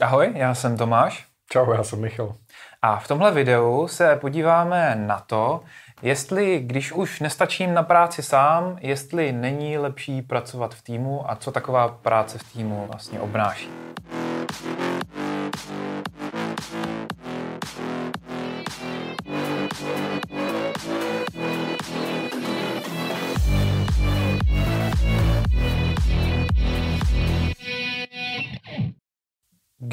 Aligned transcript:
Ahoj, 0.00 0.32
já 0.34 0.54
jsem 0.54 0.76
Tomáš. 0.76 1.26
Čau, 1.52 1.72
já 1.72 1.84
jsem 1.84 2.00
Michal. 2.00 2.34
A 2.82 2.98
v 2.98 3.08
tomhle 3.08 3.30
videu 3.30 3.88
se 3.88 4.16
podíváme 4.16 4.96
na 4.96 5.20
to, 5.20 5.60
jestli, 6.02 6.58
když 6.58 6.92
už 6.92 7.20
nestačím 7.20 7.74
na 7.74 7.82
práci 7.82 8.22
sám, 8.22 8.78
jestli 8.80 9.32
není 9.32 9.78
lepší 9.78 10.22
pracovat 10.22 10.74
v 10.74 10.82
týmu 10.82 11.30
a 11.30 11.36
co 11.36 11.52
taková 11.52 11.88
práce 11.88 12.38
v 12.38 12.52
týmu 12.52 12.86
vlastně 12.90 13.20
obnáší. 13.20 13.70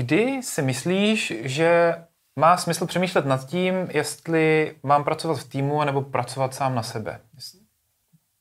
Kdy 0.08 0.44
si 0.44 0.62
myslíš, 0.62 1.34
že 1.42 1.96
má 2.39 2.57
smysl 2.57 2.86
přemýšlet 2.86 3.25
nad 3.25 3.46
tím, 3.46 3.75
jestli 3.92 4.75
mám 4.83 5.04
pracovat 5.04 5.39
v 5.39 5.50
týmu 5.50 5.83
nebo 5.83 6.02
pracovat 6.02 6.54
sám 6.54 6.75
na 6.75 6.83
sebe? 6.83 7.20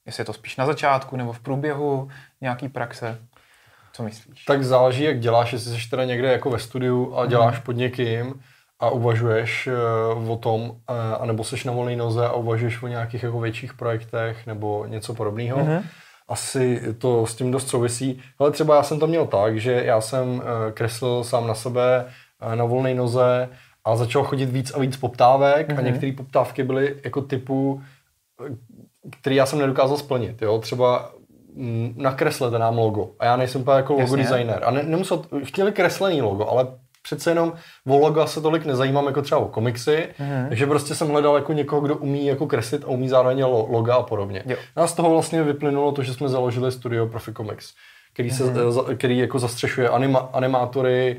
Jestli 0.05 0.21
je 0.21 0.25
to 0.25 0.33
spíš 0.33 0.57
na 0.57 0.65
začátku 0.65 1.17
nebo 1.17 1.33
v 1.33 1.39
průběhu 1.39 2.09
nějaký 2.41 2.69
praxe? 2.69 3.19
Co 3.93 4.03
myslíš? 4.03 4.45
Tak 4.45 4.63
záleží, 4.63 5.03
jak 5.03 5.19
děláš, 5.19 5.53
jestli 5.53 5.79
jsi 5.79 5.89
teda 5.89 6.05
někde 6.05 6.31
jako 6.31 6.49
ve 6.49 6.59
studiu 6.59 7.15
a 7.15 7.25
děláš 7.25 7.55
mm. 7.55 7.61
pod 7.61 7.71
někým 7.71 8.41
a 8.79 8.89
uvažuješ 8.89 9.69
uh, 10.17 10.31
o 10.31 10.37
tom, 10.37 10.61
uh, 10.61 10.77
anebo 11.19 11.43
jsi 11.43 11.67
na 11.67 11.73
volné 11.73 11.95
noze 11.95 12.25
a 12.25 12.33
uvažuješ 12.33 12.83
o 12.83 12.87
nějakých 12.87 13.23
jako 13.23 13.39
větších 13.39 13.73
projektech 13.73 14.45
nebo 14.45 14.85
něco 14.85 15.13
podobného. 15.13 15.59
Mm-hmm 15.59 15.83
asi 16.27 16.81
to 16.97 17.25
s 17.25 17.35
tím 17.35 17.51
dost 17.51 17.67
souvisí. 17.67 18.21
Ale 18.39 18.51
třeba 18.51 18.75
já 18.75 18.83
jsem 18.83 18.99
to 18.99 19.07
měl 19.07 19.27
tak, 19.27 19.59
že 19.59 19.71
já 19.85 20.01
jsem 20.01 20.41
eh, 20.41 20.71
kreslil 20.71 21.23
sám 21.23 21.47
na 21.47 21.53
sebe 21.53 22.05
eh, 22.41 22.55
na 22.55 22.65
volné 22.65 22.93
noze 22.93 23.49
a 23.85 23.95
začal 23.95 24.23
chodit 24.23 24.45
víc 24.45 24.71
a 24.71 24.79
víc 24.79 24.97
poptávek 24.97 25.67
mm-hmm. 25.67 25.77
a 25.77 25.81
mhm. 25.81 25.85
některé 25.85 26.11
poptávky 26.11 26.63
byly 26.63 26.95
jako 27.03 27.21
typu, 27.21 27.81
eh, 28.45 28.55
který 29.19 29.35
já 29.35 29.45
jsem 29.45 29.59
nedokázal 29.59 29.97
splnit. 29.97 30.41
Jo? 30.41 30.59
Třeba 30.59 31.11
mm, 31.55 31.93
nakreslete 31.97 32.59
nám 32.59 32.77
logo. 32.77 33.09
A 33.19 33.25
já 33.25 33.35
nejsem 33.35 33.63
jako 33.75 33.93
logo 33.93 34.01
Jasně. 34.01 34.17
designer. 34.17 34.63
A 34.65 34.71
ne, 34.71 34.83
nemusel, 34.83 35.21
chtěli 35.43 35.71
kreslený 35.71 36.21
logo, 36.21 36.49
ale 36.49 36.67
přece 37.07 37.31
jenom 37.31 37.53
o 37.87 37.97
loga 37.97 38.27
se 38.27 38.41
tolik 38.41 38.65
nezajímám 38.65 39.05
jako 39.05 39.21
třeba 39.21 39.41
o 39.41 39.47
komiksy, 39.47 40.09
mm-hmm. 40.19 40.47
takže 40.47 40.65
prostě 40.67 40.95
jsem 40.95 41.07
hledal 41.07 41.35
jako 41.35 41.53
někoho, 41.53 41.81
kdo 41.81 41.95
umí 41.95 42.25
jako 42.25 42.47
kreslit 42.47 42.83
a 42.83 42.87
umí 42.87 43.09
zároveň 43.09 43.43
loga 43.45 43.95
a 43.95 44.03
podobně. 44.03 44.43
Jo. 44.45 44.57
A 44.75 44.87
z 44.87 44.93
toho 44.93 45.09
vlastně 45.09 45.43
vyplynulo 45.43 45.91
to, 45.91 46.03
že 46.03 46.13
jsme 46.13 46.29
založili 46.29 46.71
studio 46.71 47.07
Profi 47.07 47.33
Comics, 47.33 47.73
který, 48.13 48.31
se, 48.31 48.43
mm-hmm. 48.43 48.97
který 48.97 49.17
jako 49.17 49.39
zastřešuje 49.39 49.89
anima, 49.89 50.29
animátory, 50.33 51.17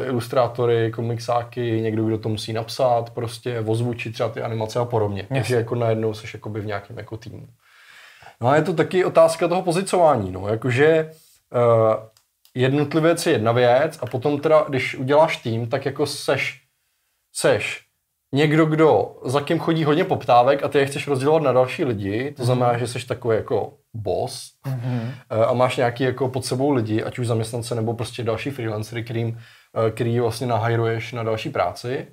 uh, 0.00 0.06
ilustrátory, 0.06 0.92
komiksáky, 0.92 1.80
někdo, 1.80 2.04
kdo 2.04 2.18
to 2.18 2.28
musí 2.28 2.52
napsat, 2.52 3.10
prostě 3.10 3.60
ozvučit 3.60 4.14
třeba 4.14 4.28
ty 4.28 4.42
animace 4.42 4.78
a 4.78 4.84
podobně. 4.84 5.20
Yes. 5.20 5.28
Takže 5.30 5.56
jako 5.56 5.74
najednou 5.74 6.14
jsi 6.14 6.26
jakoby 6.34 6.60
v 6.60 6.66
nějakém 6.66 6.98
jako 6.98 7.16
týmu. 7.16 7.46
No 8.40 8.48
a 8.48 8.56
je 8.56 8.62
to 8.62 8.72
taky 8.72 9.04
otázka 9.04 9.48
toho 9.48 9.62
pozicování, 9.62 10.30
no, 10.30 10.48
jakože 10.48 11.10
uh, 11.54 11.94
jednotlivec 12.56 13.26
je 13.26 13.32
jedna 13.32 13.52
věc 13.52 13.98
a 14.02 14.06
potom 14.06 14.40
teda, 14.40 14.64
když 14.68 14.94
uděláš 14.94 15.36
tým, 15.36 15.68
tak 15.68 15.86
jako 15.86 16.06
seš, 16.06 16.62
seš 17.32 17.82
někdo, 18.32 18.66
kdo 18.66 19.16
za 19.24 19.40
kým 19.40 19.58
chodí 19.58 19.84
hodně 19.84 20.04
poptávek 20.04 20.62
a 20.62 20.68
ty 20.68 20.78
je 20.78 20.86
chceš 20.86 21.08
rozdělovat 21.08 21.42
na 21.42 21.52
další 21.52 21.84
lidi, 21.84 22.30
to 22.30 22.42
mm-hmm. 22.42 22.46
znamená, 22.46 22.78
že 22.78 22.86
seš 22.86 23.04
takový 23.04 23.36
jako 23.36 23.74
boss 23.94 24.50
mm-hmm. 24.66 25.10
a 25.48 25.52
máš 25.52 25.76
nějaký 25.76 26.04
jako 26.04 26.28
pod 26.28 26.44
sebou 26.44 26.70
lidi, 26.70 27.02
ať 27.02 27.18
už 27.18 27.26
zaměstnance 27.26 27.74
nebo 27.74 27.94
prostě 27.94 28.22
další 28.22 28.50
freelancery, 28.50 29.04
kterým, 29.04 29.38
eh, 29.86 29.90
který 29.90 30.20
vlastně 30.20 30.46
nahajruješ 30.46 31.12
na 31.12 31.22
další 31.22 31.50
práci. 31.50 32.06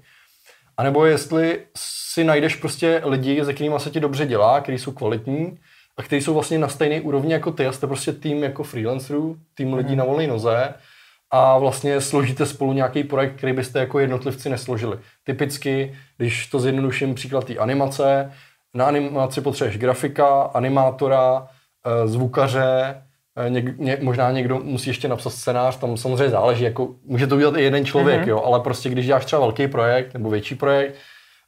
A 0.78 0.83
nebo 0.83 1.05
jestli 1.05 1.59
si 1.78 2.23
najdeš 2.23 2.55
prostě 2.55 3.02
lidi, 3.05 3.45
se 3.45 3.53
kterými 3.53 3.80
se 3.80 3.89
ti 3.89 4.00
dobře 4.00 4.25
dělá, 4.25 4.61
kteří 4.61 4.80
jsou 4.80 4.91
kvalitní, 4.91 5.59
a 5.98 6.04
kteří 6.04 6.22
jsou 6.22 6.34
vlastně 6.34 6.59
na 6.59 6.68
stejné 6.68 7.02
úrovni 7.02 7.34
jako 7.34 7.52
ty 7.52 7.68
a 7.68 7.72
jste 7.72 7.88
prostě 7.88 8.14
tým 8.14 8.44
jako 8.44 8.64
freelancerů, 8.64 9.38
tým 9.54 9.74
lidí 9.74 9.92
mm. 9.92 9.98
na 9.98 10.04
volné 10.04 10.28
noze 10.28 10.74
a 11.31 11.58
vlastně 11.58 12.02
složíte 12.02 12.46
spolu 12.46 12.74
nějaký 12.74 13.04
projekt, 13.04 13.36
který 13.36 13.54
byste 13.54 13.80
jako 13.80 14.00
jednotlivci 14.00 14.50
nesložili. 14.50 14.98
Typicky, 15.24 15.96
když 16.18 16.48
to 16.48 16.59
zjednoduším 16.59 17.16
příklad 17.16 17.44
té 17.46 17.58
animace, 17.58 18.31
na 18.74 18.86
animaci 18.86 19.42
potřebuješ 19.42 19.78
grafika, 19.78 20.42
animátora, 20.42 21.48
eh, 21.86 22.08
zvukaře, 22.08 23.02
eh, 23.38 23.50
něk, 23.50 23.80
ně, 23.80 23.98
možná 24.02 24.31
někdo 24.31 24.60
musí 24.60 24.90
ještě 24.90 25.08
napsat 25.08 25.30
scénář, 25.30 25.78
tam 25.78 25.98
samozřejmě 25.98 26.30
záleží, 26.30 26.64
jako 26.64 26.90
může 27.06 27.28
to 27.28 27.36
udělat 27.36 27.58
i 27.58 27.64
jeden 27.64 27.86
člověk, 27.86 28.22
mm-hmm. 28.22 28.30
jo, 28.30 28.44
ale 28.46 28.60
prostě 28.60 28.90
když 28.90 29.06
děláš 29.06 29.25
třeba 29.25 29.40
velký 29.40 29.68
projekt 29.68 30.14
nebo 30.14 30.30
větší 30.30 30.56
projekt, 30.56 30.96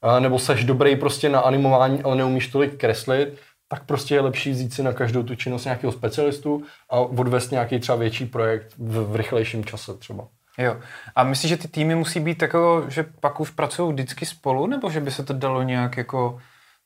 eh, 0.03 0.19
nebo 0.19 0.39
seš 0.39 0.63
dobrý 0.63 0.95
prostě 0.95 1.29
na 1.29 1.39
animování, 1.39 2.03
ale 2.03 2.15
neumíš 2.15 2.47
tolik 2.47 2.77
kreslit, 2.77 3.39
tak 3.75 3.83
prostě 3.83 4.15
je 4.15 4.21
lepší 4.21 4.51
vzít 4.51 4.73
si 4.73 4.83
na 4.83 4.93
každou 4.93 5.23
tu 5.23 5.35
činnost 5.35 5.65
nějakého 5.65 5.91
specialistu 5.91 6.63
a 6.89 6.99
odvést 6.99 7.51
nějaký 7.51 7.79
třeba 7.79 7.95
větší 7.95 8.25
projekt 8.25 8.73
v, 8.77 9.11
v 9.11 9.15
rychlejším 9.15 9.65
čase 9.65 9.93
třeba. 9.93 10.27
Jo. 10.57 10.77
A 11.15 11.23
myslíš, 11.23 11.49
že 11.49 11.57
ty 11.57 11.67
týmy 11.67 11.95
musí 11.95 12.19
být 12.19 12.41
jako, 12.41 12.85
že 12.87 13.05
pak 13.19 13.39
už 13.39 13.49
pracují 13.49 13.93
vždycky 13.93 14.25
spolu, 14.25 14.67
nebo 14.67 14.89
že 14.89 14.99
by 14.99 15.11
se 15.11 15.23
to 15.23 15.33
dalo 15.33 15.63
nějak 15.63 15.97
jako 15.97 16.39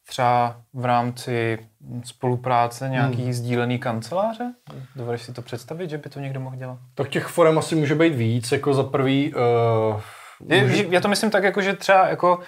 třeba 0.07 0.61
v 0.73 0.85
rámci 0.85 1.59
spolupráce 2.03 2.89
nějaký 2.89 3.23
hmm. 3.23 3.33
sdílený 3.33 3.79
kanceláře? 3.79 4.53
Dovedeš 4.95 5.22
si 5.22 5.33
to 5.33 5.41
představit, 5.41 5.89
že 5.89 5.97
by 5.97 6.09
to 6.09 6.19
někdo 6.19 6.39
mohl 6.39 6.55
dělat? 6.55 6.78
Tak 6.95 7.09
těch 7.09 7.25
forem 7.25 7.57
asi 7.57 7.75
může 7.75 7.95
být 7.95 8.16
víc, 8.16 8.51
jako 8.51 8.73
za 8.73 8.83
prvý... 8.83 9.33
Uh, 9.33 10.61
může... 10.61 10.85
Já 10.89 11.01
to 11.01 11.07
myslím 11.07 11.29
tak, 11.29 11.44
jako, 11.44 11.61
že 11.61 11.73
třeba 11.73 12.07
jako 12.07 12.39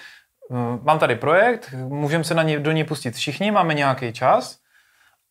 mám 0.84 1.00
tady 1.00 1.16
projekt, 1.16 1.74
můžeme 1.88 2.24
se 2.24 2.34
na 2.34 2.44
ně, 2.44 2.60
do 2.60 2.72
něj 2.72 2.84
pustit 2.84 3.16
všichni, 3.16 3.52
máme 3.52 3.74
nějaký 3.74 4.14
čas, 4.14 4.62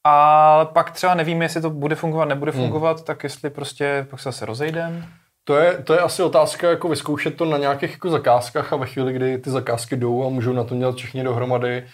a 0.04 0.64
pak 0.64 0.90
třeba 0.90 1.14
nevíme, 1.14 1.44
jestli 1.44 1.60
to 1.60 1.70
bude 1.70 1.94
fungovat, 1.94 2.24
nebude 2.24 2.52
hmm. 2.52 2.60
fungovat, 2.60 2.96
hmm. 2.96 3.04
tak 3.04 3.24
jestli 3.24 3.50
prostě 3.50 4.06
pak 4.10 4.20
se 4.20 4.28
zase 4.28 4.46
rozejdem. 4.46 5.06
To 5.44 5.56
je, 5.56 5.82
to 5.82 5.92
je 5.92 6.00
asi 6.00 6.22
otázka, 6.22 6.70
jako 6.70 6.88
vyzkoušet 6.88 7.36
to 7.36 7.44
na 7.44 7.58
nějakých 7.58 7.92
jako 7.92 8.10
zakázkách 8.10 8.72
a 8.72 8.76
ve 8.76 8.86
chvíli, 8.86 9.12
kdy 9.12 9.38
ty 9.38 9.50
zakázky 9.50 9.96
jdou 9.96 10.26
a 10.26 10.28
můžou 10.28 10.52
na 10.52 10.64
to 10.64 10.76
dělat 10.76 10.96
všichni 10.96 11.24
dohromady 11.24 11.84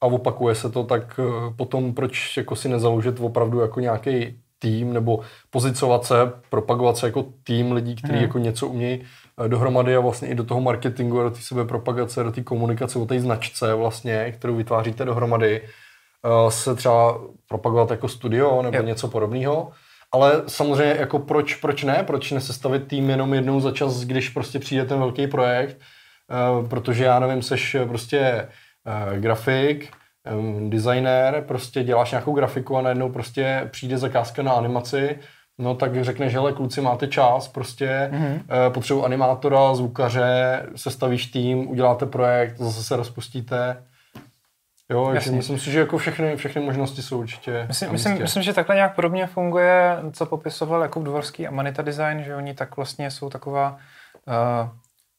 a 0.00 0.06
opakuje 0.06 0.54
se 0.54 0.70
to, 0.70 0.84
tak 0.84 1.20
eh, 1.20 1.54
potom 1.56 1.94
proč 1.94 2.36
jako 2.36 2.56
si 2.56 2.68
nezaložit 2.68 3.20
opravdu 3.20 3.60
jako 3.60 3.80
nějaký 3.80 4.40
tým 4.58 4.92
nebo 4.92 5.20
pozicovat 5.50 6.04
se, 6.04 6.14
propagovat 6.50 6.96
se 6.96 7.06
jako 7.06 7.24
tým 7.44 7.72
lidí, 7.72 7.96
kteří 7.96 8.14
hmm. 8.14 8.22
jako 8.22 8.38
něco 8.38 8.66
umějí 8.68 9.00
Eh, 9.00 9.23
dohromady 9.48 9.96
a 9.96 10.00
vlastně 10.00 10.28
i 10.28 10.34
do 10.34 10.44
toho 10.44 10.60
marketingu, 10.60 11.22
do 11.22 11.30
té 11.30 11.40
sebepropagace, 11.40 12.22
do 12.22 12.32
té 12.32 12.42
komunikace 12.42 12.98
o 12.98 13.06
té 13.06 13.20
značce 13.20 13.74
vlastně, 13.74 14.32
kterou 14.32 14.56
vytváříte 14.56 15.04
dohromady, 15.04 15.62
eh, 15.62 16.50
se 16.50 16.74
třeba 16.74 17.20
propagovat 17.48 17.90
jako 17.90 18.08
studio 18.08 18.62
nebo 18.62 18.76
jo. 18.76 18.82
něco 18.82 19.08
podobného. 19.08 19.72
Ale 20.12 20.42
samozřejmě 20.46 20.96
jako 21.00 21.18
proč, 21.18 21.54
proč 21.54 21.82
ne? 21.82 22.04
Proč 22.06 22.30
nesestavit 22.30 22.88
tým 22.88 23.10
jenom 23.10 23.34
jednou 23.34 23.60
za 23.60 23.72
čas, 23.72 24.04
když 24.04 24.28
prostě 24.28 24.58
přijde 24.58 24.84
ten 24.84 24.98
velký 24.98 25.26
projekt? 25.26 25.76
Eh, 26.30 26.68
protože 26.68 27.04
já 27.04 27.18
nevím, 27.18 27.42
seš 27.42 27.76
prostě 27.88 28.48
grafik, 29.16 29.92
designer, 30.68 31.44
prostě 31.48 31.82
děláš 31.82 32.10
nějakou 32.10 32.32
grafiku 32.32 32.76
a 32.76 32.82
najednou 32.82 33.12
prostě 33.12 33.68
přijde 33.72 33.98
zakázka 33.98 34.42
na 34.42 34.52
animaci 34.52 35.18
No 35.58 35.74
tak 35.74 36.04
řekneš, 36.04 36.32
že 36.32 36.38
kluci 36.54 36.80
máte 36.80 37.06
čas, 37.06 37.48
prostě 37.48 38.10
mm-hmm. 38.12 38.70
potřebuji 38.70 39.04
animátora, 39.04 39.74
zvukaře, 39.74 40.62
sestavíš 40.76 41.26
tým, 41.26 41.70
uděláte 41.70 42.06
projekt, 42.06 42.56
zase 42.56 42.84
se 42.84 42.96
rozpustíte. 42.96 43.76
Jo, 44.90 45.10
takže 45.12 45.30
myslím 45.30 45.58
si, 45.58 45.70
že 45.70 45.78
jako 45.78 45.98
všechny, 45.98 46.36
všechny 46.36 46.62
možnosti 46.62 47.02
jsou 47.02 47.18
určitě 47.18 47.64
myslím, 47.68 47.92
myslím, 47.92 48.22
myslím, 48.22 48.42
že 48.42 48.52
takhle 48.52 48.74
nějak 48.74 48.94
podobně 48.94 49.26
funguje, 49.26 49.96
co 50.12 50.26
popisoval 50.26 50.82
jako 50.82 51.02
Dvorský 51.02 51.46
a 51.46 51.50
Manita 51.50 51.82
Design, 51.82 52.22
že 52.22 52.36
oni 52.36 52.54
tak 52.54 52.76
vlastně 52.76 53.10
jsou 53.10 53.30
taková 53.30 53.76
uh, 54.26 54.68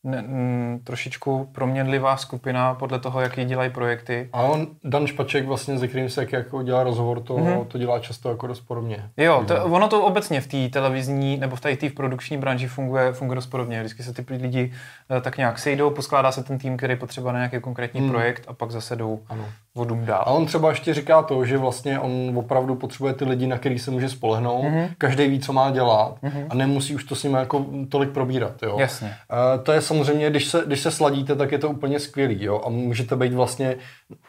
ne, 0.05 0.17
m, 0.17 0.79
trošičku 0.83 1.49
proměnlivá 1.51 2.17
skupina 2.17 2.73
podle 2.73 2.99
toho, 2.99 3.21
jaký 3.21 3.45
dělají 3.45 3.69
projekty. 3.69 4.29
A 4.33 4.41
on, 4.41 4.67
Dan 4.83 5.07
Špaček 5.07 5.45
vlastně, 5.45 5.79
se 5.79 5.87
kterým 5.87 6.09
se 6.09 6.27
jako 6.31 6.63
dělá 6.63 6.83
rozhovor, 6.83 7.19
to, 7.19 7.33
mm-hmm. 7.33 7.65
to 7.65 7.77
dělá 7.77 7.99
často 7.99 8.29
jako 8.29 8.47
dost 8.47 8.61
podobně. 8.61 9.09
Jo, 9.17 9.43
to, 9.47 9.65
ono 9.65 9.87
to 9.87 10.05
obecně 10.05 10.41
v 10.41 10.47
té 10.47 10.69
televizní 10.69 11.37
nebo 11.37 11.55
v 11.55 11.61
té 11.61 11.75
v 11.75 11.93
produkční 11.93 12.37
branži 12.37 12.67
funguje, 12.67 13.13
funguje 13.13 13.35
dost 13.35 13.47
podobně. 13.47 13.79
Vždycky 13.79 14.03
se 14.03 14.13
ty 14.13 14.33
lidi 14.33 14.73
uh, 15.09 15.21
tak 15.21 15.37
nějak 15.37 15.59
sejdou, 15.59 15.89
poskládá 15.89 16.31
se 16.31 16.43
ten 16.43 16.57
tým, 16.57 16.77
který 16.77 16.95
potřeba 16.95 17.31
na 17.31 17.39
nějaký 17.39 17.59
konkrétní 17.59 18.01
mm. 18.01 18.09
projekt 18.09 18.45
a 18.47 18.53
pak 18.53 18.71
zase 18.71 18.95
jdou 18.95 19.19
ano. 19.29 19.45
Vodům 19.75 20.05
dál. 20.05 20.23
A 20.25 20.31
on 20.31 20.45
třeba 20.45 20.69
ještě 20.69 20.93
říká 20.93 21.21
to, 21.21 21.45
že 21.45 21.57
vlastně 21.57 21.99
on 21.99 22.37
opravdu 22.37 22.75
potřebuje 22.75 23.13
ty 23.13 23.25
lidi, 23.25 23.47
na 23.47 23.57
který 23.57 23.79
se 23.79 23.91
může 23.91 24.09
spolehnout. 24.09 24.65
Mm-hmm. 24.65 24.89
Každý 24.97 25.27
ví, 25.27 25.39
co 25.39 25.53
má 25.53 25.71
dělat 25.71 26.15
mm-hmm. 26.23 26.45
a 26.49 26.55
nemusí 26.55 26.95
už 26.95 27.03
to 27.03 27.15
s 27.15 27.23
ním 27.23 27.33
jako 27.33 27.65
tolik 27.89 28.09
probírat. 28.09 28.63
Jo? 28.63 28.79
Jasně. 28.79 29.07
Uh, 29.07 29.63
to 29.63 29.71
je 29.71 29.81
samozřejmě, 29.81 30.29
když 30.29 30.45
se, 30.45 30.63
když 30.65 30.79
se 30.79 30.91
sladíte, 30.91 31.35
tak 31.35 31.51
je 31.51 31.57
to 31.57 31.69
úplně 31.69 31.99
skvělý, 31.99 32.43
jo, 32.43 32.61
a 32.65 32.69
můžete 32.69 33.15
být 33.15 33.33
vlastně 33.33 33.75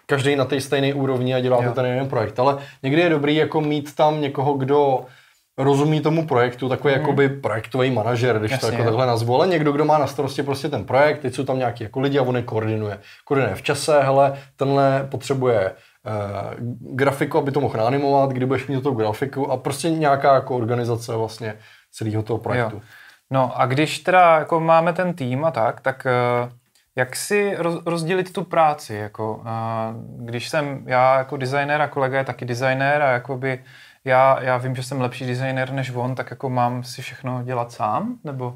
každý 0.07 0.37
na 0.37 0.45
té 0.45 0.61
stejné 0.61 0.95
úrovni 0.95 1.35
a 1.35 1.41
děláte 1.41 1.65
jo. 1.65 1.73
ten 1.73 1.87
jeden 1.87 2.09
projekt, 2.09 2.39
ale 2.39 2.59
někdy 2.83 3.01
je 3.01 3.09
dobrý 3.09 3.37
jako 3.37 3.61
mít 3.61 3.95
tam 3.95 4.21
někoho, 4.21 4.55
kdo 4.55 5.05
rozumí 5.59 6.01
tomu 6.01 6.27
projektu, 6.27 6.69
takový 6.69 6.95
mm. 6.95 7.01
jakoby 7.01 7.29
projektový 7.29 7.91
manažer, 7.91 8.39
když 8.39 8.51
Jasně. 8.51 8.69
to 8.69 8.73
jako 8.73 8.85
takhle 8.85 9.07
nazvu, 9.07 9.35
ale 9.35 9.47
někdo, 9.47 9.73
kdo 9.73 9.85
má 9.85 9.99
na 9.99 10.07
starosti 10.07 10.43
prostě 10.43 10.69
ten 10.69 10.85
projekt, 10.85 11.19
teď 11.19 11.35
jsou 11.35 11.45
tam 11.45 11.59
nějaký 11.59 11.85
jako 11.85 12.01
lidi 12.01 12.19
a 12.19 12.23
on 12.23 12.37
je 12.37 12.43
koordinuje. 12.43 12.99
Koordinuje 13.25 13.55
v 13.55 13.63
čase, 13.63 14.03
hele, 14.03 14.39
tenhle 14.57 15.07
potřebuje 15.11 15.73
uh, 15.73 16.97
grafiku, 16.97 17.39
aby 17.39 17.53
to 17.53 17.61
mohl 17.61 17.87
animovat, 17.87 18.31
kdy 18.31 18.47
budeš 18.47 18.67
mít 18.67 18.83
tu 18.83 18.91
grafiku 18.91 19.51
a 19.51 19.57
prostě 19.57 19.91
nějaká 19.91 20.35
jako 20.35 20.57
organizace 20.57 21.17
vlastně 21.17 21.55
celého 21.93 22.23
toho 22.23 22.39
projektu. 22.39 22.77
Jo. 22.77 22.83
No 23.31 23.61
a 23.61 23.67
když 23.67 23.99
teda 23.99 24.39
jako 24.39 24.61
máme 24.61 24.93
ten 24.93 25.15
tým 25.15 25.45
a 25.45 25.51
tak, 25.51 25.81
tak 25.81 26.07
uh, 26.45 26.53
jak 26.97 27.17
si 27.17 27.57
rozdělit 27.87 28.33
tu 28.33 28.45
práci? 28.45 28.95
Jako, 28.95 29.35
uh, 29.35 29.45
když 30.25 30.49
jsem 30.49 30.83
já 30.87 31.19
jako 31.19 31.37
designér 31.37 31.83
a 31.83 31.89
kolega 31.89 32.19
je 32.19 32.25
taky 32.25 32.45
designér 32.45 33.03
a 33.03 33.11
jakoby 33.11 33.65
já, 34.07 34.43
já 34.43 34.57
vím, 34.57 34.77
že 34.77 34.83
jsem 34.83 35.01
lepší 35.01 35.27
designér 35.27 35.73
než 35.73 35.93
on, 35.95 36.15
tak 36.15 36.31
jako 36.31 36.51
mám 36.51 36.85
si 36.85 37.03
všechno 37.03 37.43
dělat 37.43 37.73
sám? 37.73 38.19
Nebo, 38.25 38.47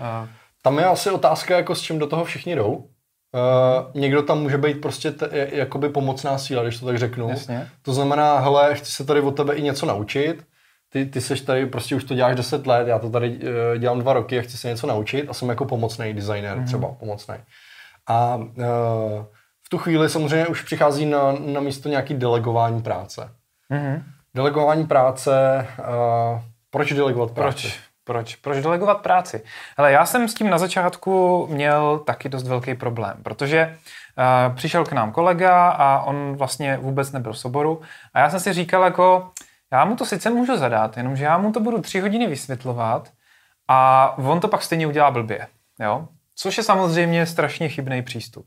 uh... 0.00 0.28
Tam 0.64 0.78
je 0.78 0.84
asi 0.84 1.10
otázka, 1.10 1.56
jako 1.56 1.74
s 1.74 1.80
čím 1.80 1.98
do 1.98 2.06
toho 2.06 2.24
všichni 2.24 2.56
jdou. 2.56 2.74
Uh, 2.74 4.00
někdo 4.00 4.22
tam 4.22 4.42
může 4.42 4.58
být 4.58 4.80
prostě 4.80 5.10
t- 5.10 5.48
jakoby 5.52 5.88
pomocná 5.88 6.38
síla, 6.38 6.62
když 6.62 6.80
to 6.80 6.86
tak 6.86 6.98
řeknu. 6.98 7.28
Jasně. 7.28 7.68
To 7.82 7.94
znamená, 7.94 8.38
hele, 8.38 8.74
chci 8.74 8.92
se 8.92 9.04
tady 9.04 9.20
od 9.20 9.36
tebe 9.36 9.54
i 9.54 9.62
něco 9.62 9.86
naučit, 9.86 10.44
ty, 10.88 11.06
ty 11.06 11.20
seš 11.20 11.40
tady, 11.40 11.66
prostě 11.66 11.96
už 11.96 12.04
to 12.04 12.14
děláš 12.14 12.36
10 12.36 12.66
let, 12.66 12.88
já 12.88 12.98
to 12.98 13.10
tady 13.10 13.38
uh, 13.38 13.78
dělám 13.78 13.98
dva 13.98 14.12
roky 14.12 14.38
a 14.38 14.42
chci 14.42 14.56
se 14.56 14.68
něco 14.68 14.86
naučit 14.86 15.28
a 15.28 15.34
jsem 15.34 15.48
jako 15.48 15.64
pomocný 15.64 16.14
designer 16.14 16.58
mm-hmm. 16.58 16.66
třeba, 16.66 16.88
pomocný. 16.88 17.34
A 18.06 18.36
uh, 18.36 18.44
v 19.62 19.68
tu 19.70 19.78
chvíli 19.78 20.08
samozřejmě 20.08 20.46
už 20.46 20.62
přichází 20.62 21.06
na, 21.06 21.32
na 21.32 21.60
místo 21.60 21.88
nějaký 21.88 22.14
delegování 22.14 22.82
práce. 22.82 23.30
Mm-hmm. 23.70 24.02
Delegování 24.34 24.86
práce, 24.86 25.66
uh, 25.78 26.40
proč 26.70 26.92
delegovat 26.92 27.30
práci? 27.30 27.62
Proč? 27.62 27.80
Proč? 28.04 28.36
Proč 28.36 28.62
delegovat 28.62 28.94
práci? 28.94 29.42
Ale 29.76 29.92
já 29.92 30.06
jsem 30.06 30.28
s 30.28 30.34
tím 30.34 30.50
na 30.50 30.58
začátku 30.58 31.46
měl 31.50 31.98
taky 31.98 32.28
dost 32.28 32.48
velký 32.48 32.74
problém, 32.74 33.16
protože 33.22 33.78
uh, 34.48 34.56
přišel 34.56 34.84
k 34.84 34.92
nám 34.92 35.12
kolega 35.12 35.68
a 35.68 36.02
on 36.02 36.36
vlastně 36.36 36.76
vůbec 36.76 37.12
nebyl 37.12 37.32
v 37.32 37.38
soboru 37.38 37.80
a 38.14 38.20
já 38.20 38.30
jsem 38.30 38.40
si 38.40 38.52
říkal 38.52 38.82
jako, 38.84 39.30
já 39.72 39.84
mu 39.84 39.96
to 39.96 40.06
sice 40.06 40.30
můžu 40.30 40.56
zadat, 40.56 40.96
jenomže 40.96 41.24
já 41.24 41.38
mu 41.38 41.52
to 41.52 41.60
budu 41.60 41.80
tři 41.80 42.00
hodiny 42.00 42.26
vysvětlovat 42.26 43.08
a 43.68 44.12
on 44.18 44.40
to 44.40 44.48
pak 44.48 44.62
stejně 44.62 44.86
udělá 44.86 45.10
blbě. 45.10 45.46
Jo? 45.80 46.08
Což 46.36 46.56
je 46.56 46.62
samozřejmě 46.64 47.26
strašně 47.26 47.68
chybný 47.68 48.02
přístup. 48.02 48.46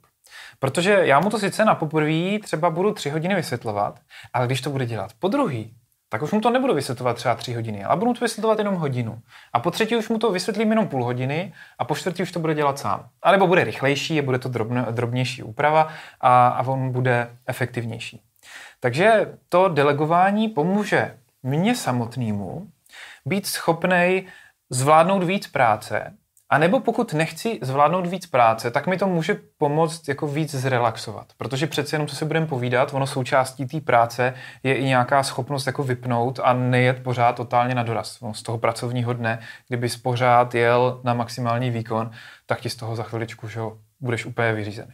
Protože 0.60 1.00
já 1.04 1.20
mu 1.20 1.30
to 1.30 1.40
sice 1.40 1.66
na 1.66 1.76
poprvé 1.76 2.40
třeba 2.44 2.70
budu 2.70 2.94
tři 2.94 3.10
hodiny 3.10 3.36
vysvětlovat, 3.36 4.00
ale 4.34 4.46
když 4.46 4.62
to 4.62 4.70
bude 4.70 4.86
dělat 4.86 5.12
po 5.20 5.28
druhý, 5.28 5.77
tak 6.10 6.22
už 6.22 6.32
mu 6.32 6.42
to 6.42 6.50
nebudu 6.50 6.74
vysvětlovat 6.74 7.16
třeba 7.16 7.36
tři 7.36 7.54
hodiny, 7.54 7.84
ale 7.84 7.98
budu 7.98 8.14
to 8.14 8.26
vysvětlovat 8.26 8.60
jenom 8.60 8.76
hodinu. 8.76 9.20
A 9.54 9.60
po 9.60 9.72
třetí 9.72 9.96
už 9.96 10.10
mu 10.10 10.20
to 10.20 10.32
vysvětlím 10.32 10.70
jenom 10.70 10.88
půl 10.88 11.04
hodiny 11.04 11.54
a 11.80 11.86
po 11.86 11.96
čtvrtí 11.96 12.24
už 12.24 12.32
to 12.32 12.40
bude 12.40 12.56
dělat 12.56 12.80
sám. 12.80 13.10
A 13.24 13.32
nebo 13.32 13.48
bude 13.48 13.64
rychlejší, 13.64 14.22
bude 14.22 14.40
to 14.40 14.50
drobne, 14.50 14.86
drobnější 14.92 15.44
úprava 15.44 15.88
a, 16.22 16.48
a 16.48 16.68
on 16.68 16.92
bude 16.92 17.38
efektivnější. 17.48 18.22
Takže 18.80 19.34
to 19.50 19.68
delegování 19.68 20.50
pomůže 20.50 21.18
mně 21.44 21.76
samotnému 21.76 22.68
být 23.26 23.46
schopnej 23.46 24.28
zvládnout 24.70 25.24
víc 25.24 25.48
práce 25.48 26.14
a 26.50 26.58
nebo 26.58 26.80
pokud 26.80 27.14
nechci 27.14 27.60
zvládnout 27.62 28.08
víc 28.08 28.26
práce, 28.26 28.72
tak 28.72 28.88
mi 28.88 28.98
to 28.98 29.08
může 29.08 29.40
pomoct 29.58 30.08
jako 30.08 30.28
víc 30.28 30.56
zrelaxovat. 30.56 31.28
Protože 31.38 31.68
přece 31.68 31.96
jenom, 31.96 32.08
co 32.08 32.16
se 32.16 32.26
budeme 32.26 32.48
povídat, 32.48 32.94
ono 32.94 33.08
součástí 33.08 33.66
té 33.66 33.82
práce 33.82 34.34
je 34.64 34.76
i 34.76 34.84
nějaká 34.84 35.24
schopnost 35.24 35.68
jako 35.68 35.84
vypnout 35.84 36.40
a 36.44 36.54
nejet 36.54 37.04
pořád 37.04 37.36
totálně 37.36 37.76
na 37.76 37.84
doraz. 37.84 38.22
No, 38.22 38.34
z 38.34 38.44
toho 38.44 38.58
pracovního 38.58 39.14
dne, 39.14 39.40
kdybys 39.68 39.98
pořád 39.98 40.56
jel 40.56 41.02
na 41.04 41.14
maximální 41.14 41.72
výkon, 41.72 42.12
tak 42.46 42.62
ti 42.62 42.70
z 42.70 42.76
toho 42.76 42.96
za 42.96 43.04
chviličku 43.04 43.48
že 43.48 43.60
budeš 44.00 44.26
úplně 44.26 44.54
vyřízený. 44.54 44.94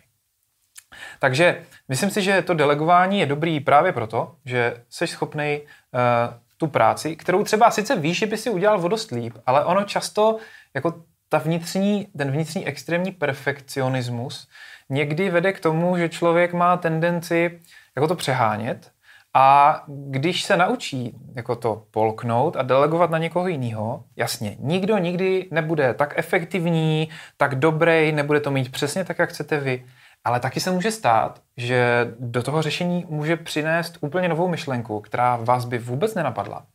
Takže 1.20 1.62
myslím 1.90 2.10
si, 2.10 2.22
že 2.22 2.42
to 2.42 2.54
delegování 2.54 3.20
je 3.20 3.26
dobrý 3.26 3.60
právě 3.60 3.92
proto, 3.92 4.36
že 4.46 4.84
jsi 4.90 5.08
schopný 5.08 5.62
uh, 5.62 6.34
tu 6.58 6.68
práci, 6.68 7.16
kterou 7.16 7.44
třeba 7.44 7.72
sice 7.72 7.96
víš, 7.96 8.18
že 8.18 8.26
by 8.26 8.38
si 8.38 8.50
udělal 8.50 8.80
vodost 8.80 9.12
líp, 9.12 9.38
ale 9.46 9.66
ono 9.66 9.84
často 9.84 10.38
jako 10.74 11.04
ta 11.34 11.40
vnitřní, 11.40 12.08
ten 12.18 12.32
vnitřní 12.32 12.68
extrémní 12.68 13.12
perfekcionismus 13.12 14.48
někdy 14.90 15.30
vede 15.30 15.54
k 15.54 15.60
tomu, 15.60 15.98
že 15.98 16.10
člověk 16.10 16.54
má 16.54 16.78
tendenci 16.78 17.60
jako 17.96 18.08
to 18.08 18.16
přehánět 18.16 18.92
a 19.34 19.84
když 19.88 20.44
se 20.44 20.58
naučí 20.58 21.16
jako 21.36 21.56
to 21.56 21.86
polknout 21.92 22.56
a 22.56 22.62
delegovat 22.62 23.10
na 23.10 23.18
někoho 23.18 23.48
jiného, 23.48 24.04
jasně, 24.16 24.56
nikdo 24.60 24.98
nikdy 24.98 25.48
nebude 25.52 25.94
tak 25.94 26.14
efektivní, 26.18 27.10
tak 27.38 27.56
dobrý, 27.56 28.12
nebude 28.12 28.40
to 28.40 28.52
mít 28.52 28.72
přesně 28.72 29.06
tak, 29.06 29.20
jak 29.20 29.30
chcete 29.30 29.60
vy, 29.60 29.86
ale 30.24 30.40
taky 30.40 30.60
se 30.60 30.72
může 30.72 30.92
stát, 30.92 31.42
že 31.58 32.08
do 32.20 32.44
toho 32.44 32.62
řešení 32.62 33.06
může 33.10 33.36
přinést 33.38 33.98
úplně 34.02 34.30
novou 34.30 34.48
myšlenku, 34.48 35.02
která 35.02 35.36
vás 35.36 35.66
by 35.66 35.78
vůbec 35.78 36.16
nenapadla. 36.16 36.66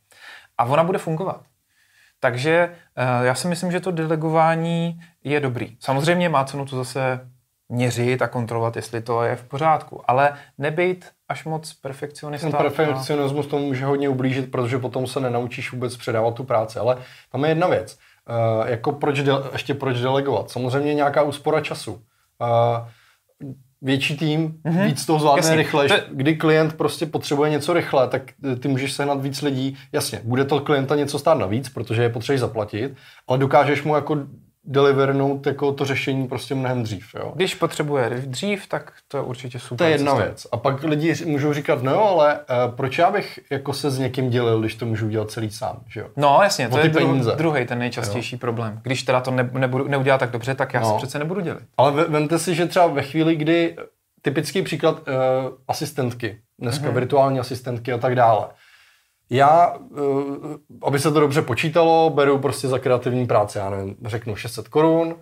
A 0.57 0.65
ona 0.65 0.83
bude 0.83 0.97
fungovat. 0.97 1.41
Takže 2.19 2.69
eh, 2.95 3.25
já 3.25 3.35
si 3.35 3.47
myslím, 3.47 3.71
že 3.71 3.79
to 3.79 3.91
delegování 3.91 4.99
je 5.23 5.39
dobrý. 5.39 5.77
Samozřejmě 5.79 6.29
má 6.29 6.43
cenu 6.43 6.65
to 6.65 6.75
zase 6.75 7.19
měřit 7.69 8.21
a 8.21 8.27
kontrolovat, 8.27 8.75
jestli 8.75 9.01
to 9.01 9.23
je 9.23 9.35
v 9.35 9.43
pořádku, 9.43 10.01
ale 10.07 10.33
nebejt 10.57 11.11
až 11.29 11.45
moc 11.45 11.73
perfekcionista. 11.73 12.49
Ten 12.49 12.57
perfekcionismus 12.57 13.47
tomu 13.47 13.65
může 13.65 13.85
hodně 13.85 14.09
ublížit, 14.09 14.51
protože 14.51 14.77
potom 14.77 15.07
se 15.07 15.19
nenaučíš 15.19 15.71
vůbec 15.71 15.97
předávat 15.97 16.33
tu 16.33 16.43
práci. 16.43 16.79
Ale 16.79 16.97
tam 17.31 17.43
je 17.43 17.51
jedna 17.51 17.67
věc. 17.67 17.97
Uh, 18.29 18.67
jako 18.67 18.91
proč 18.91 19.21
de- 19.21 19.31
ještě 19.53 19.73
proč 19.73 19.97
delegovat? 19.99 20.49
Samozřejmě 20.49 20.93
nějaká 20.93 21.21
úspora 21.21 21.61
času. 21.61 21.93
Uh, 21.93 22.87
větší 23.81 24.17
tým, 24.17 24.53
mm-hmm. 24.65 24.85
víc 24.85 25.05
toho 25.05 25.19
zvládne 25.19 25.39
jasně. 25.39 25.55
rychle. 25.55 25.87
To... 25.87 25.95
Kdy 26.11 26.35
klient 26.35 26.73
prostě 26.73 27.05
potřebuje 27.05 27.49
něco 27.49 27.73
rychle, 27.73 28.07
tak 28.07 28.21
ty 28.59 28.67
můžeš 28.67 28.93
sehnat 28.93 29.21
víc 29.21 29.41
lidí. 29.41 29.77
Jasně, 29.91 30.21
bude 30.23 30.45
to 30.45 30.59
klienta 30.59 30.95
něco 30.95 31.19
stát 31.19 31.37
navíc, 31.37 31.69
protože 31.69 32.03
je 32.03 32.09
potřeba 32.09 32.39
zaplatit, 32.39 32.95
ale 33.27 33.37
dokážeš 33.37 33.83
mu 33.83 33.95
jako 33.95 34.17
delivernout 34.63 35.47
jako 35.47 35.71
to 35.71 35.85
řešení 35.85 36.27
prostě 36.27 36.55
mnohem 36.55 36.83
dřív. 36.83 37.05
Jo. 37.15 37.31
Když 37.35 37.55
potřebuje 37.55 38.09
dřív, 38.25 38.67
tak 38.67 38.93
to 39.07 39.17
je 39.17 39.23
určitě 39.23 39.59
super. 39.59 39.77
To 39.77 39.83
je 39.83 39.91
jedna 39.91 40.13
věc. 40.13 40.47
A 40.51 40.57
pak 40.57 40.83
lidi 40.83 41.13
můžou 41.25 41.53
říkat, 41.53 41.83
no 41.83 41.91
jo, 41.91 42.01
ale 42.01 42.39
uh, 42.39 42.75
proč 42.75 42.97
já 42.97 43.11
bych 43.11 43.39
jako 43.49 43.73
se 43.73 43.91
s 43.91 43.99
někým 43.99 44.29
dělil, 44.29 44.59
když 44.59 44.75
to 44.75 44.85
můžu 44.85 45.05
udělat 45.05 45.31
celý 45.31 45.49
sám, 45.49 45.79
že 45.87 45.99
jo? 45.99 46.07
No 46.17 46.39
jasně, 46.43 46.69
to 46.69 46.77
je 46.77 46.89
dru- 46.89 47.35
druhý 47.35 47.65
ten 47.65 47.79
nejčastější 47.79 48.35
jo. 48.35 48.39
problém. 48.39 48.79
Když 48.83 49.03
teda 49.03 49.21
to 49.21 49.31
ne, 49.31 49.49
nebudu, 49.53 49.87
neudělá 49.87 50.17
tak 50.17 50.31
dobře, 50.31 50.55
tak 50.55 50.73
já 50.73 50.79
no. 50.79 50.91
se 50.91 50.97
přece 50.97 51.19
nebudu 51.19 51.41
dělit. 51.41 51.63
Ale 51.77 51.91
vemte 51.91 52.39
si, 52.39 52.55
že 52.55 52.65
třeba 52.65 52.87
ve 52.87 53.01
chvíli, 53.01 53.35
kdy 53.35 53.75
typický 54.21 54.61
příklad 54.61 54.99
uh, 54.99 55.13
asistentky, 55.67 56.39
dneska 56.59 56.87
mm-hmm. 56.87 56.93
virtuální 56.93 57.39
asistentky 57.39 57.93
a 57.93 57.97
tak 57.97 58.15
dále. 58.15 58.45
Já, 59.29 59.77
uh, 59.77 60.55
aby 60.83 60.99
se 60.99 61.11
to 61.11 61.19
dobře 61.19 61.41
počítalo, 61.41 62.09
beru 62.09 62.39
prostě 62.39 62.67
za 62.67 62.79
kreativní 62.79 63.27
práci, 63.27 63.57
já 63.57 63.69
nevím, 63.69 63.95
řeknu 64.05 64.35
600 64.35 64.67
korun 64.67 65.07
uh, 65.07 65.15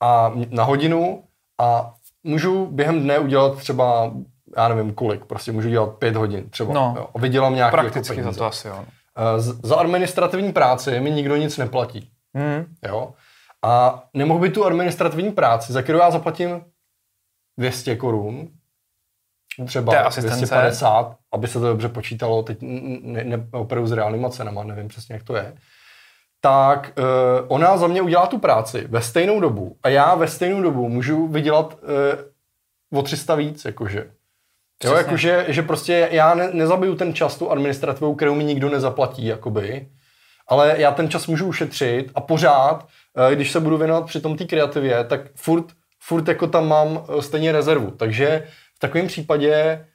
a 0.00 0.32
na 0.50 0.64
hodinu 0.64 1.24
a 1.60 1.94
můžu 2.24 2.66
během 2.66 3.00
dne 3.00 3.18
udělat 3.18 3.58
třeba, 3.58 4.12
já 4.56 4.68
nevím 4.68 4.94
kolik, 4.94 5.24
prostě 5.24 5.52
můžu 5.52 5.68
dělat 5.68 5.90
pět 5.98 6.16
hodin 6.16 6.50
třeba. 6.50 6.74
No, 6.74 6.94
jo, 6.96 7.08
a 7.14 7.18
vydělám 7.18 7.54
nějaký 7.54 7.76
jako 7.76 7.82
Prakticky 7.82 8.16
jako 8.18 8.32
za 8.32 8.38
to 8.38 8.44
asi, 8.44 8.68
jo. 8.68 8.76
Uh, 8.78 9.38
za 9.62 9.76
administrativní 9.76 10.52
práci 10.52 11.00
mi 11.00 11.10
nikdo 11.10 11.36
nic 11.36 11.58
neplatí. 11.58 12.10
Mm. 12.34 12.74
Jo? 12.88 13.12
A 13.64 14.02
nemohu 14.14 14.40
být 14.40 14.54
tu 14.54 14.64
administrativní 14.64 15.32
práci, 15.32 15.72
za 15.72 15.82
kterou 15.82 15.98
já 15.98 16.10
zaplatím 16.10 16.64
200 17.58 17.96
korun, 17.96 18.48
třeba 19.64 20.02
250, 20.02 21.16
aby 21.32 21.48
se 21.48 21.60
to 21.60 21.66
dobře 21.66 21.88
počítalo, 21.88 22.42
teď 22.42 22.58
ne, 22.60 23.24
ne, 23.24 23.46
opravdu 23.52 23.88
s 23.88 23.92
reálnýma 23.92 24.30
cenama, 24.30 24.64
nevím 24.64 24.88
přesně, 24.88 25.14
jak 25.14 25.22
to 25.22 25.36
je, 25.36 25.54
tak 26.40 26.92
uh, 26.98 27.04
ona 27.48 27.76
za 27.76 27.86
mě 27.86 28.02
udělá 28.02 28.26
tu 28.26 28.38
práci 28.38 28.86
ve 28.88 29.02
stejnou 29.02 29.40
dobu 29.40 29.76
a 29.82 29.88
já 29.88 30.14
ve 30.14 30.28
stejnou 30.28 30.62
dobu 30.62 30.88
můžu 30.88 31.26
vydělat 31.26 31.78
uh, 32.92 32.98
o 32.98 33.02
300 33.02 33.34
víc, 33.34 33.64
jakože. 33.64 34.10
Jo, 34.84 34.94
jakože, 34.94 35.44
že 35.48 35.62
prostě 35.62 36.08
já 36.10 36.34
ne, 36.34 36.50
nezabiju 36.52 36.94
ten 36.94 37.14
čas 37.14 37.38
tu 37.38 37.50
administrativu, 37.50 38.14
kterou 38.14 38.34
mi 38.34 38.44
nikdo 38.44 38.70
nezaplatí, 38.70 39.26
jakoby, 39.26 39.88
ale 40.48 40.74
já 40.78 40.92
ten 40.92 41.10
čas 41.10 41.26
můžu 41.26 41.46
ušetřit 41.46 42.12
a 42.14 42.20
pořád, 42.20 42.86
uh, 43.26 43.34
když 43.34 43.52
se 43.52 43.60
budu 43.60 43.76
věnovat 43.76 44.06
při 44.06 44.20
tom 44.20 44.36
té 44.36 44.44
kreativě, 44.44 45.04
tak 45.04 45.20
furt 45.34 45.64
furt 46.06 46.28
jako 46.28 46.46
tam 46.46 46.68
mám 46.68 47.04
stejně 47.20 47.52
rezervu. 47.52 47.90
Takže 47.90 48.42
v 48.76 48.78
takovém 48.78 49.06
případě 49.06 49.86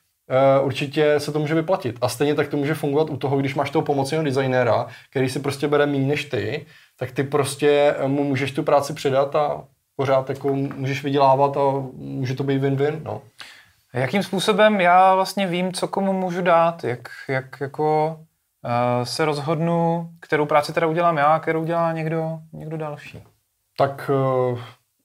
uh, 0.59 0.65
určitě 0.65 1.19
se 1.19 1.31
to 1.31 1.39
může 1.39 1.55
vyplatit. 1.55 1.95
A 2.01 2.09
stejně 2.09 2.35
tak 2.35 2.47
to 2.47 2.57
může 2.57 2.73
fungovat 2.73 3.09
u 3.09 3.17
toho, 3.17 3.37
když 3.37 3.55
máš 3.55 3.69
toho 3.69 3.85
pomocného 3.85 4.23
designéra, 4.23 4.87
který 5.09 5.29
si 5.29 5.39
prostě 5.39 5.67
bere 5.67 5.85
méně 5.85 6.07
než 6.07 6.25
ty, 6.25 6.65
tak 6.99 7.11
ty 7.11 7.23
prostě 7.23 7.95
eh, 7.97 8.07
mu 8.07 8.23
můžeš 8.23 8.51
tu 8.51 8.63
práci 8.63 8.93
předat 8.93 9.35
a 9.35 9.63
pořád 9.95 10.29
jako 10.29 10.55
můžeš 10.55 11.03
vydělávat 11.03 11.57
a 11.57 11.61
může 11.95 12.35
to 12.35 12.43
být 12.43 12.61
win-win. 12.61 13.03
No. 13.03 13.21
Jakým 13.93 14.23
způsobem 14.23 14.81
já 14.81 15.15
vlastně 15.15 15.47
vím, 15.47 15.73
co 15.73 15.87
komu 15.87 16.13
můžu 16.13 16.41
dát, 16.41 16.83
jak, 16.83 17.09
jak 17.27 17.61
jako 17.61 18.19
se 19.03 19.25
rozhodnu, 19.25 20.09
kterou 20.19 20.45
práci 20.45 20.73
teda 20.73 20.87
udělám 20.87 21.17
já 21.17 21.25
a 21.25 21.39
kterou 21.39 21.61
udělá 21.61 21.91
někdo, 21.91 22.39
někdo 22.53 22.77
další. 22.77 23.23
Tak 23.77 24.11
uh, 24.13 24.59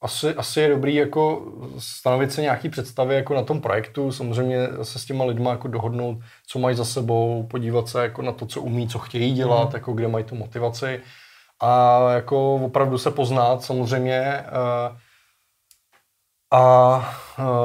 asi, 0.06 0.34
asi 0.34 0.60
je 0.60 0.68
dobrý 0.68 0.94
jako 0.94 1.52
stanovit 1.78 2.32
se 2.32 2.42
nějaký 2.42 2.68
představy 2.68 3.14
jako 3.14 3.34
na 3.34 3.42
tom 3.42 3.60
projektu, 3.60 4.12
samozřejmě 4.12 4.58
se 4.82 4.98
s 4.98 5.04
těma 5.04 5.24
lidma 5.24 5.50
jako 5.50 5.68
dohodnout, 5.68 6.18
co 6.46 6.58
mají 6.58 6.76
za 6.76 6.84
sebou, 6.84 7.46
podívat 7.50 7.88
se 7.88 8.02
jako 8.02 8.22
na 8.22 8.32
to, 8.32 8.46
co 8.46 8.62
umí, 8.62 8.88
co 8.88 8.98
chtějí 8.98 9.32
dělat, 9.32 9.68
mm. 9.68 9.74
jako 9.74 9.92
kde 9.92 10.08
mají 10.08 10.24
tu 10.24 10.34
motivaci 10.34 11.00
a 11.62 12.00
jako 12.12 12.54
opravdu 12.54 12.98
se 12.98 13.10
poznat 13.10 13.62
samozřejmě 13.62 14.44
uh, 14.90 14.96
a 16.52 17.14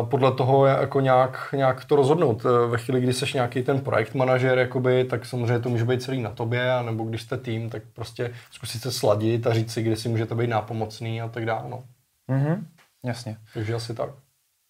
podle 0.09 0.31
toho 0.31 0.65
jako 0.65 0.99
nějak, 0.99 1.53
nějak 1.57 1.85
to 1.85 1.95
rozhodnout. 1.95 2.45
E, 2.45 2.67
ve 2.67 2.77
chvíli, 2.77 3.01
kdy 3.01 3.13
jsi 3.13 3.25
nějaký 3.33 3.63
ten 3.63 3.79
projekt 3.79 4.15
manažer, 4.15 4.57
jakoby, 4.57 5.05
tak 5.05 5.25
samozřejmě 5.25 5.59
to 5.59 5.69
může 5.69 5.85
být 5.85 6.03
celý 6.03 6.21
na 6.21 6.29
tobě, 6.29 6.83
nebo 6.85 7.03
když 7.03 7.21
jste 7.21 7.37
tým, 7.37 7.69
tak 7.69 7.83
prostě 7.93 8.33
zkusit 8.51 8.81
se 8.81 8.91
sladit 8.91 9.47
a 9.47 9.53
říct 9.53 9.73
si, 9.73 9.83
kdy 9.83 9.95
si 9.95 10.09
můžete 10.09 10.35
být 10.35 10.47
nápomocný 10.47 11.21
a 11.21 11.27
tak 11.27 11.45
dále. 11.45 11.69
No. 11.69 11.83
Mm-hmm, 12.29 12.65
jasně. 13.05 13.37
Takže 13.53 13.73
asi 13.73 13.93
tak. 13.93 14.09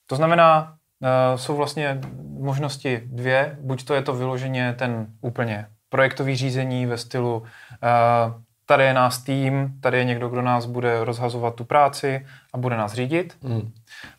To 0.08 0.16
znamená, 0.16 0.78
uh, 1.00 1.38
jsou 1.38 1.56
vlastně 1.56 2.02
možnosti 2.40 3.02
dvě. 3.06 3.58
Buď 3.62 3.86
to 3.86 3.94
je 3.94 4.02
to 4.02 4.14
vyloženě 4.14 4.74
ten 4.74 5.08
úplně 5.22 5.68
projektový 5.90 6.36
řízení 6.36 6.86
ve 6.86 6.98
stylu 6.98 7.40
uh, 7.40 7.48
tady 8.66 8.84
je 8.84 8.94
nás 8.94 9.24
tým, 9.24 9.80
tady 9.82 9.98
je 9.98 10.04
někdo, 10.04 10.30
kdo 10.30 10.42
nás 10.42 10.66
bude 10.66 11.04
rozhazovat 11.04 11.56
tu 11.56 11.64
práci 11.64 12.26
a 12.54 12.58
bude 12.58 12.78
nás 12.78 12.94
řídit. 12.94 13.38
Mm. 13.42 13.72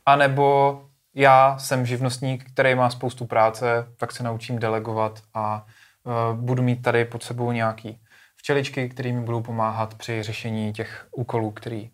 A 0.07 0.17
nebo 0.17 0.81
já 1.15 1.59
jsem 1.59 1.87
živnostník, 1.87 2.53
který 2.53 2.75
má 2.75 2.91
spoustu 2.91 3.27
práce, 3.27 3.87
tak 3.97 4.13
se 4.13 4.23
naučím 4.23 4.59
delegovat 4.59 5.23
a 5.35 5.67
uh, 6.05 6.41
budu 6.41 6.63
mít 6.63 6.83
tady 6.83 7.05
pod 7.05 7.23
sebou 7.23 7.53
nějaký 7.53 8.01
včeličky, 8.37 8.89
které 8.89 9.13
mi 9.13 9.21
budou 9.21 9.43
pomáhat 9.43 9.95
při 9.95 10.23
řešení 10.23 10.73
těch 10.73 11.07
úkolů, 11.13 11.51
který 11.51 11.91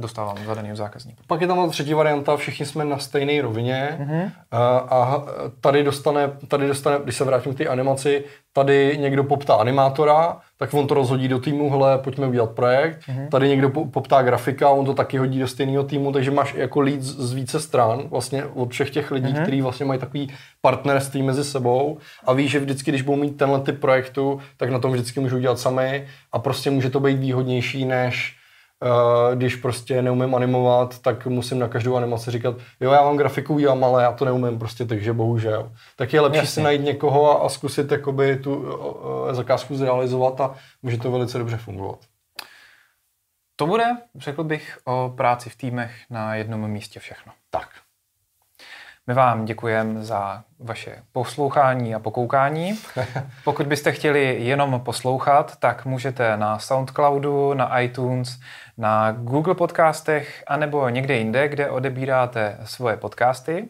dostávám 0.00 0.36
za 0.46 0.54
daného 0.54 0.76
zákazníka. 0.76 1.22
Pak 1.26 1.40
je 1.40 1.46
tam 1.46 1.58
ta 1.58 1.66
třetí 1.66 1.94
varianta, 1.94 2.36
všichni 2.36 2.66
jsme 2.66 2.84
na 2.84 2.98
stejné 2.98 3.42
rovině 3.42 3.98
mm-hmm. 4.00 4.30
a 4.90 5.24
tady 5.60 5.84
dostane, 5.84 6.30
tady 6.48 6.66
dostane, 6.66 6.98
když 7.04 7.16
se 7.16 7.24
vrátím 7.24 7.54
k 7.54 7.58
té 7.58 7.66
animaci, 7.66 8.24
tady 8.52 8.98
někdo 9.00 9.24
poptá 9.24 9.54
animátora, 9.54 10.36
tak 10.58 10.74
on 10.74 10.86
to 10.86 10.94
rozhodí 10.94 11.28
do 11.28 11.38
týmu, 11.38 11.70
hele, 11.70 11.98
pojďme 11.98 12.26
udělat 12.26 12.50
projekt. 12.50 13.00
Mm-hmm. 13.08 13.28
Tady 13.28 13.48
někdo 13.48 13.70
poptá 13.70 14.22
grafika, 14.22 14.68
on 14.68 14.84
to 14.86 14.94
taky 14.94 15.18
hodí 15.18 15.38
do 15.38 15.46
stejného 15.46 15.84
týmu, 15.84 16.12
takže 16.12 16.30
máš 16.30 16.54
jako 16.54 16.80
lead 16.80 17.00
z 17.00 17.32
více 17.32 17.60
stran, 17.60 18.02
vlastně 18.08 18.44
od 18.44 18.70
všech 18.70 18.90
těch 18.90 19.10
lidí, 19.10 19.32
mm-hmm. 19.32 19.42
kteří 19.42 19.62
vlastně 19.62 19.86
mají 19.86 20.00
takový 20.00 20.32
partnerství 20.60 21.22
mezi 21.22 21.44
sebou 21.44 21.98
a 22.24 22.32
víš, 22.32 22.50
že 22.50 22.60
vždycky, 22.60 22.90
když 22.90 23.02
budou 23.02 23.18
mít 23.18 23.36
tenhle 23.36 23.60
typ 23.60 23.80
projektu, 23.80 24.40
tak 24.56 24.70
na 24.70 24.78
tom 24.78 24.92
vždycky 24.92 25.20
můžou 25.20 25.38
dělat 25.38 25.58
sami 25.58 26.06
a 26.32 26.38
prostě 26.38 26.70
může 26.70 26.90
to 26.90 27.00
být 27.00 27.18
výhodnější, 27.18 27.84
než 27.84 28.36
když 29.34 29.56
prostě 29.56 30.02
neumím 30.02 30.34
animovat, 30.34 30.98
tak 30.98 31.26
musím 31.26 31.58
na 31.58 31.68
každou 31.68 31.96
animaci 31.96 32.30
říkat, 32.30 32.54
jo, 32.80 32.90
já 32.90 33.02
mám 33.02 33.16
grafiku, 33.16 33.54
udělám, 33.54 33.84
ale 33.84 34.02
já 34.02 34.12
to 34.12 34.24
neumím 34.24 34.58
prostě, 34.58 34.84
takže 34.84 35.12
bohužel. 35.12 35.72
Tak 35.96 36.12
je 36.12 36.20
lepší 36.20 36.38
Jasně. 36.38 36.50
si 36.50 36.62
najít 36.62 36.82
někoho 36.82 37.30
a, 37.30 37.46
a 37.46 37.48
zkusit 37.48 37.92
jakoby 37.92 38.36
tu 38.36 38.54
uh, 38.54 39.32
zakázku 39.32 39.76
zrealizovat 39.76 40.40
a 40.40 40.54
může 40.82 40.98
to 40.98 41.10
velice 41.10 41.38
dobře 41.38 41.56
fungovat. 41.56 41.98
To 43.56 43.66
bude, 43.66 43.84
řekl 44.14 44.44
bych, 44.44 44.78
o 44.84 45.12
práci 45.16 45.50
v 45.50 45.56
týmech 45.56 45.92
na 46.10 46.34
jednom 46.34 46.70
místě 46.70 47.00
všechno. 47.00 47.32
Tak. 47.50 47.68
My 49.10 49.14
vám 49.14 49.44
děkujeme 49.44 50.04
za 50.04 50.42
vaše 50.58 50.96
poslouchání 51.12 51.94
a 51.94 51.98
pokoukání. 51.98 52.78
Pokud 53.44 53.66
byste 53.66 53.92
chtěli 53.92 54.44
jenom 54.44 54.80
poslouchat, 54.80 55.56
tak 55.56 55.84
můžete 55.84 56.36
na 56.36 56.58
Soundcloudu, 56.58 57.54
na 57.54 57.80
iTunes, 57.80 58.38
na 58.78 59.12
Google 59.12 59.54
podcastech, 59.54 60.44
anebo 60.46 60.88
někde 60.88 61.16
jinde, 61.16 61.48
kde 61.48 61.70
odebíráte 61.70 62.58
svoje 62.64 62.96
podcasty. 62.96 63.68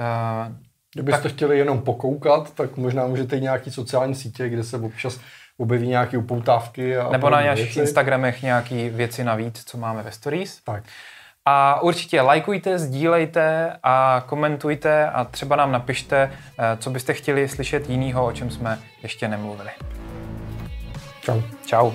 Uh, 0.00 0.54
Kdybyste 0.94 1.22
tak... 1.22 1.32
chtěli 1.32 1.58
jenom 1.58 1.82
pokoukat, 1.82 2.54
tak 2.54 2.76
možná 2.76 3.06
můžete 3.06 3.36
jít 3.36 3.42
nějaký 3.42 3.70
sociální 3.70 4.14
sítě, 4.14 4.48
kde 4.48 4.64
se 4.64 4.76
občas 4.76 5.20
objeví 5.58 5.88
nějaké 5.88 6.18
upoutávky. 6.18 6.96
A 6.96 7.08
nebo 7.10 7.30
na 7.30 7.40
našich 7.40 7.76
Instagramech 7.76 8.42
nějaké 8.42 8.90
věci 8.90 9.24
navíc, 9.24 9.64
co 9.64 9.78
máme 9.78 10.02
ve 10.02 10.12
stories. 10.12 10.60
Tak. 10.64 10.84
A 11.46 11.82
určitě 11.82 12.20
lajkujte, 12.20 12.78
sdílejte 12.78 13.76
a 13.82 14.24
komentujte 14.26 15.10
a 15.10 15.24
třeba 15.24 15.56
nám 15.56 15.72
napište, 15.72 16.32
eh, 16.58 16.76
co 16.76 16.90
byste 16.90 17.14
chtěli 17.14 17.48
slyšet 17.48 17.90
jinýho, 17.90 18.26
o 18.26 18.32
čem 18.32 18.50
jsme 18.50 18.78
ještě 19.02 19.28
nemluvili. 19.28 19.70
Čau. 21.20 21.42
Čau. 21.66 21.90